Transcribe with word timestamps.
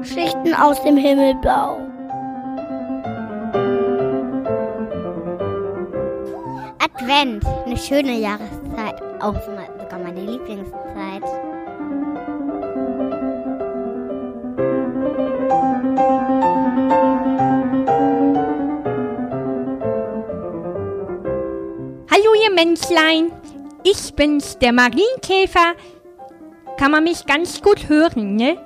aus 0.00 0.82
dem 0.82 0.96
Himmelbau. 0.96 1.78
Advent, 6.78 7.44
eine 7.66 7.76
schöne 7.76 8.18
Jahreszeit, 8.18 9.02
auch 9.20 9.34
sogar 9.34 9.98
meine 9.98 10.20
Lieblingszeit. 10.20 11.22
Hallo 22.10 22.34
ihr 22.42 22.54
Menschlein, 22.54 23.32
ich 23.84 24.14
bin's, 24.14 24.58
der 24.58 24.72
Marienkäfer. 24.72 25.74
Kann 26.78 26.92
man 26.92 27.04
mich 27.04 27.26
ganz 27.26 27.60
gut 27.60 27.90
hören, 27.90 28.36
ne? 28.36 28.56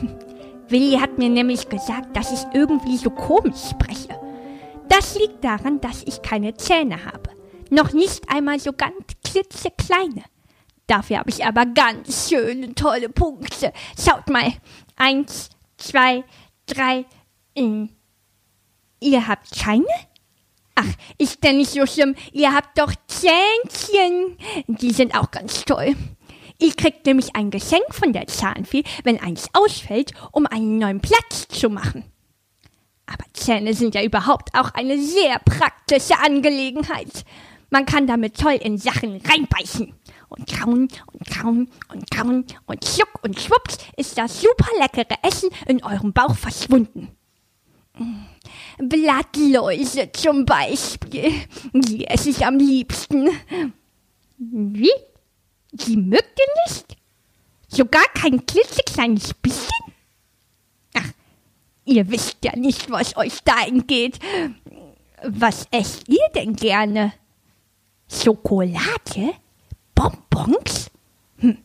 Willi 0.68 0.98
hat 0.98 1.18
mir 1.18 1.28
nämlich 1.28 1.68
gesagt, 1.68 2.16
dass 2.16 2.32
ich 2.32 2.46
irgendwie 2.54 2.98
so 2.98 3.10
komisch 3.10 3.70
spreche. 3.70 4.18
Das 4.88 5.18
liegt 5.18 5.44
daran, 5.44 5.80
dass 5.80 6.02
ich 6.04 6.22
keine 6.22 6.54
Zähne 6.54 7.04
habe. 7.04 7.30
Noch 7.70 7.92
nicht 7.92 8.30
einmal 8.30 8.58
so 8.58 8.72
ganz 8.72 8.94
klitzekleine. 9.24 10.24
Dafür 10.86 11.18
habe 11.18 11.30
ich 11.30 11.44
aber 11.44 11.66
ganz 11.66 12.28
schöne, 12.28 12.74
tolle 12.74 13.08
Punkte. 13.10 13.72
Schaut 13.98 14.28
mal. 14.28 14.52
Eins, 14.96 15.50
zwei, 15.76 16.24
drei. 16.66 17.04
Äh, 17.54 17.88
ihr 19.00 19.28
habt 19.28 19.58
keine? 19.58 19.84
Ach, 20.74 20.86
ist 21.18 21.42
denn 21.44 21.58
nicht 21.58 21.72
so 21.72 21.84
schlimm. 21.86 22.14
Ihr 22.32 22.54
habt 22.54 22.78
doch 22.78 22.92
Zähnchen. 23.06 24.38
Die 24.68 24.92
sind 24.92 25.14
auch 25.18 25.30
ganz 25.30 25.64
toll. 25.64 25.94
Ihr 26.60 26.74
kriegt 26.74 27.06
nämlich 27.06 27.36
ein 27.36 27.50
Geschenk 27.50 27.94
von 27.94 28.12
der 28.12 28.26
Zahnfee, 28.26 28.82
wenn 29.04 29.20
eins 29.20 29.48
ausfällt, 29.52 30.12
um 30.32 30.46
einen 30.46 30.78
neuen 30.78 31.00
Platz 31.00 31.46
zu 31.48 31.70
machen. 31.70 32.04
Aber 33.06 33.24
Zähne 33.32 33.74
sind 33.74 33.94
ja 33.94 34.02
überhaupt 34.02 34.50
auch 34.54 34.72
eine 34.74 34.98
sehr 35.00 35.38
praktische 35.38 36.18
Angelegenheit. 36.18 37.24
Man 37.70 37.86
kann 37.86 38.06
damit 38.06 38.38
toll 38.38 38.58
in 38.60 38.76
Sachen 38.76 39.20
reinbeißen. 39.20 39.94
Und 40.30 40.52
kauen 40.52 40.88
und 41.12 41.30
kauen 41.30 41.70
und 41.90 42.10
kauen 42.10 42.44
und 42.66 42.84
schuck 42.84 43.22
und 43.22 43.40
schwupps 43.40 43.78
ist 43.96 44.18
das 44.18 44.42
super 44.42 44.66
leckere 44.78 45.16
Essen 45.22 45.48
in 45.66 45.82
eurem 45.82 46.12
Bauch 46.12 46.36
verschwunden. 46.36 47.08
Blattläuse 48.78 50.12
zum 50.12 50.44
Beispiel. 50.44 51.32
Die 51.72 52.06
esse 52.06 52.30
ich 52.30 52.44
am 52.44 52.58
liebsten. 52.58 53.30
Wie? 54.36 54.92
Die 55.72 55.96
mögt 55.96 56.38
ihr 56.38 56.62
nicht? 56.66 56.96
Sogar 57.68 58.04
kein 58.14 58.44
klitzekleines 58.46 59.34
bisschen? 59.34 59.92
Ach, 60.94 61.10
ihr 61.84 62.10
wisst 62.10 62.38
ja 62.44 62.56
nicht, 62.56 62.90
was 62.90 63.16
euch 63.16 63.42
da 63.44 63.66
entgeht. 63.66 64.18
Was 65.22 65.66
esst 65.70 66.08
ihr 66.08 66.28
denn 66.34 66.56
gerne? 66.56 67.12
Schokolade? 68.10 69.34
Bonbons? 69.94 70.90
Hm. 71.38 71.58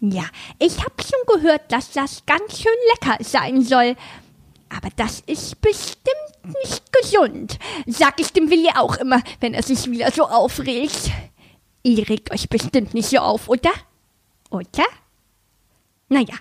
Ja, 0.00 0.24
ich 0.58 0.84
hab 0.84 1.00
schon 1.02 1.40
gehört, 1.40 1.70
dass 1.70 1.92
das 1.92 2.24
ganz 2.26 2.58
schön 2.58 2.72
lecker 2.92 3.22
sein 3.22 3.62
soll. 3.62 3.96
Aber 4.68 4.88
das 4.96 5.20
ist 5.26 5.60
bestimmt 5.60 6.54
nicht 6.62 6.92
gesund, 6.92 7.58
sag 7.86 8.20
ich 8.20 8.32
dem 8.32 8.50
Willi 8.50 8.70
auch 8.74 8.96
immer, 8.96 9.22
wenn 9.40 9.54
er 9.54 9.62
sich 9.62 9.88
wieder 9.90 10.10
so 10.10 10.24
aufregt. 10.24 11.10
Ihr 11.86 12.08
regt 12.08 12.32
euch 12.32 12.48
bestimmt 12.48 12.94
nicht 12.94 13.10
so 13.10 13.18
auf, 13.18 13.48
oder? 13.48 13.70
Oder? 14.50 14.84
Naja, 16.08 16.34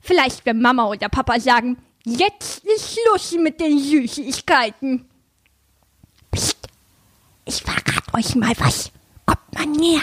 vielleicht 0.00 0.44
wenn 0.44 0.60
Mama 0.60 0.88
oder 0.88 1.08
Papa 1.08 1.38
sagen, 1.38 1.78
jetzt 2.04 2.64
ist 2.64 2.98
Schluss 2.98 3.36
mit 3.40 3.60
den 3.60 3.78
Süßigkeiten. 3.78 5.08
Psst, 6.32 6.66
ich 7.44 7.62
verrat 7.62 8.14
euch 8.14 8.34
mal 8.34 8.52
was. 8.58 8.90
Kommt 9.26 9.54
mal 9.54 9.66
näher. 9.66 10.02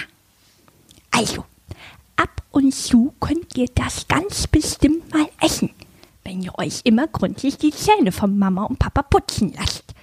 Also, 1.12 1.44
ab 2.16 2.42
und 2.52 2.74
zu 2.74 3.14
könnt 3.20 3.58
ihr 3.58 3.68
das 3.76 4.08
ganz 4.08 4.48
bestimmt 4.48 5.14
mal 5.14 5.28
essen 5.42 5.70
wenn 6.24 6.42
ihr 6.42 6.60
euch 6.60 6.82
immer 6.84 7.08
gründlich 7.08 7.58
die 7.58 7.72
Zähne 7.72 8.12
von 8.12 8.38
Mama 8.38 8.66
und 8.66 8.80
Papa 8.80 9.02
putzen 9.02 9.54
lasst. 9.58 9.96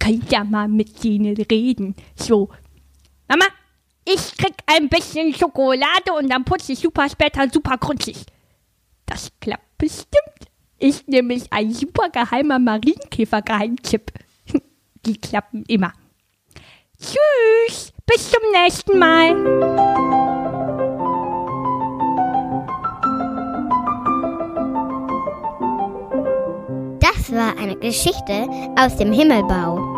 Könnt 0.00 0.32
ja 0.32 0.42
mal 0.42 0.66
mit 0.66 1.04
denen 1.04 1.36
reden. 1.36 1.94
So, 2.16 2.48
Mama, 3.28 3.44
ich 4.04 4.36
krieg 4.36 4.54
ein 4.66 4.88
bisschen 4.88 5.34
Schokolade 5.34 6.12
und 6.18 6.28
dann 6.28 6.44
putze 6.44 6.72
ich 6.72 6.80
super 6.80 7.08
später 7.08 7.48
super 7.50 7.78
gründlich. 7.78 8.24
Das 9.06 9.30
klappt 9.40 9.78
bestimmt. 9.78 10.16
Ist 10.78 11.06
nämlich 11.08 11.52
ein 11.52 11.72
super 11.72 12.08
geheimer 12.08 12.58
Marienkäfer-Geheimtipp. 12.58 14.12
Die 15.06 15.16
klappen 15.16 15.64
immer. 15.68 15.92
Tschüss, 16.98 17.92
bis 18.06 18.30
zum 18.30 18.42
nächsten 18.52 18.98
Mal. 18.98 20.22
war 27.32 27.56
eine 27.58 27.76
Geschichte 27.76 28.46
aus 28.76 28.96
dem 28.96 29.12
Himmelbau. 29.12 29.91